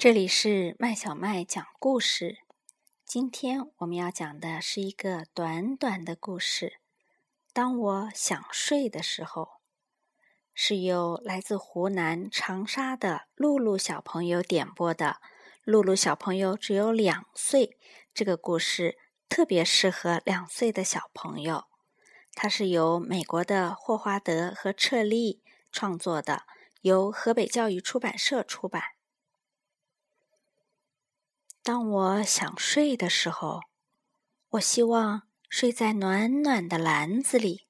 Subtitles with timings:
[0.00, 2.38] 这里是麦小麦讲故事。
[3.04, 6.78] 今天我们要讲的是一个短短的故事。
[7.52, 9.60] 当我想睡的时候，
[10.54, 15.18] 是由来自湖南长沙的露露小朋友点播的。
[15.64, 17.76] 露露小朋友只有两岁，
[18.14, 18.96] 这个故事
[19.28, 21.64] 特别适合两岁的小朋友。
[22.32, 26.44] 它是由美国的霍华德和彻利创作的，
[26.80, 28.82] 由河北教育出版社出版。
[31.62, 33.60] 当我想睡的时候，
[34.50, 37.66] 我希望睡在暖暖的篮子里，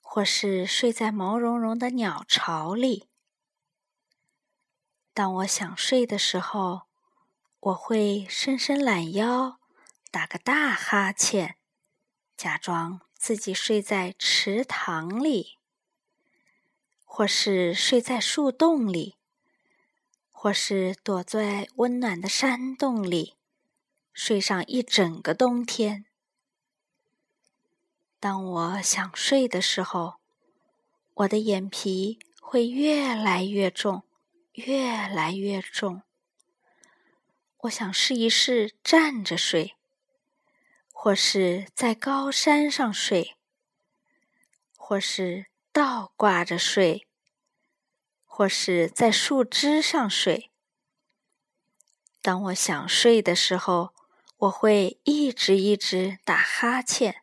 [0.00, 3.08] 或是睡在毛茸茸的鸟巢里。
[5.12, 6.82] 当我想睡的时候，
[7.58, 9.58] 我会伸伸懒腰，
[10.12, 11.56] 打个大哈欠，
[12.36, 15.58] 假装自己睡在池塘里，
[17.04, 19.16] 或是睡在树洞里。
[20.46, 23.34] 或是躲在温暖的山洞里，
[24.12, 26.04] 睡上一整个冬天。
[28.20, 30.20] 当我想睡的时候，
[31.14, 34.04] 我的眼皮会越来越重，
[34.52, 36.02] 越来越重。
[37.62, 39.74] 我想试一试站着睡，
[40.92, 43.36] 或是在高山上睡，
[44.76, 47.05] 或是倒挂着睡。
[48.36, 50.50] 或是在树枝上睡。
[52.20, 53.94] 当我想睡的时候，
[54.36, 57.22] 我会一直一直打哈欠。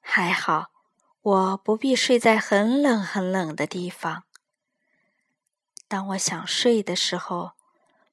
[0.00, 0.70] 还好，
[1.20, 4.24] 我不必睡在很冷很冷的地方。
[5.86, 7.52] 当我想睡的时候，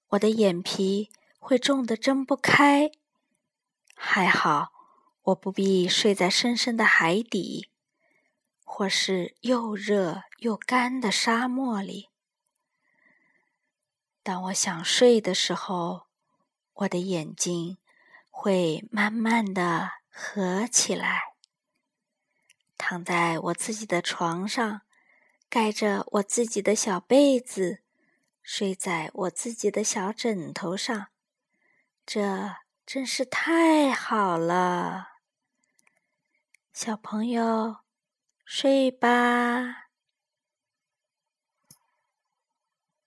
[0.09, 2.91] 我的眼皮会重得睁不开。
[3.95, 4.73] 还好，
[5.21, 7.69] 我不必睡在深深的海底。
[8.75, 12.09] 或是又热又干的沙漠里。
[14.23, 16.07] 当我想睡的时候，
[16.73, 17.77] 我的眼睛
[18.31, 21.35] 会慢慢的合起来。
[22.75, 24.81] 躺在我自己的床上，
[25.47, 27.83] 盖着我自己的小被子，
[28.41, 31.09] 睡在我自己的小枕头上，
[32.07, 32.55] 这
[32.87, 35.09] 真是太好了，
[36.73, 37.82] 小朋友。
[38.45, 39.92] 睡吧。